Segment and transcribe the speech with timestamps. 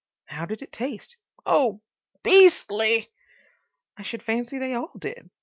[0.25, 1.15] "How did it taste?"
[1.45, 1.79] "Oh,
[2.23, 3.11] BEASTLY!"
[3.97, 5.29] I should fancy they all did.